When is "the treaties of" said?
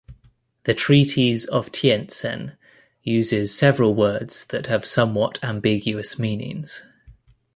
0.63-1.71